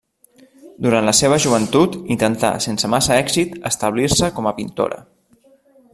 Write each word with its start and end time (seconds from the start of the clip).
Durant 0.85 1.05
la 1.09 1.13
seva 1.19 1.37
joventut, 1.43 1.99
intentà, 2.17 2.51
sense 2.67 2.91
massa 2.95 3.19
èxit, 3.27 3.55
establir-se 3.71 4.31
com 4.39 4.51
a 4.53 4.59
pintora. 4.63 5.03